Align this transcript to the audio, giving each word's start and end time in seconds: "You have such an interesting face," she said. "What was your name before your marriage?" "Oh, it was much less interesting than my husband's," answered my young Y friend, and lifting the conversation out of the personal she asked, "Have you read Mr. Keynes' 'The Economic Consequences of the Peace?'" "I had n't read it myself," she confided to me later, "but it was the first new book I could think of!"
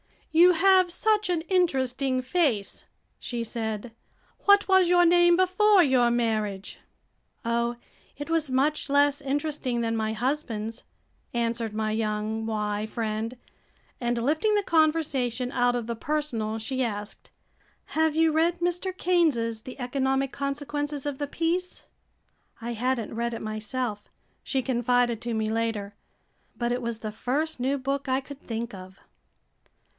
"You 0.31 0.53
have 0.53 0.89
such 0.89 1.29
an 1.29 1.41
interesting 1.41 2.21
face," 2.23 2.85
she 3.19 3.43
said. 3.43 3.91
"What 4.45 4.67
was 4.67 4.89
your 4.89 5.05
name 5.05 5.35
before 5.35 5.83
your 5.83 6.09
marriage?" 6.09 6.79
"Oh, 7.45 7.75
it 8.17 8.29
was 8.29 8.49
much 8.49 8.89
less 8.89 9.21
interesting 9.21 9.81
than 9.81 9.95
my 9.95 10.13
husband's," 10.13 10.85
answered 11.33 11.73
my 11.75 11.91
young 11.91 12.45
Y 12.47 12.87
friend, 12.87 13.37
and 13.99 14.17
lifting 14.17 14.55
the 14.55 14.63
conversation 14.63 15.51
out 15.51 15.75
of 15.75 15.85
the 15.85 15.97
personal 15.97 16.57
she 16.57 16.81
asked, 16.81 17.29
"Have 17.87 18.15
you 18.15 18.31
read 18.31 18.59
Mr. 18.59 18.95
Keynes' 18.97 19.61
'The 19.63 19.79
Economic 19.79 20.31
Consequences 20.31 21.05
of 21.05 21.19
the 21.19 21.27
Peace?'" 21.27 21.85
"I 22.59 22.73
had 22.73 22.99
n't 22.99 23.13
read 23.13 23.35
it 23.35 23.41
myself," 23.41 24.09
she 24.43 24.63
confided 24.63 25.21
to 25.21 25.33
me 25.35 25.51
later, 25.51 25.93
"but 26.55 26.71
it 26.71 26.81
was 26.81 26.99
the 27.01 27.11
first 27.11 27.59
new 27.59 27.77
book 27.77 28.07
I 28.07 28.21
could 28.21 28.39
think 28.39 28.73
of!" 28.73 28.97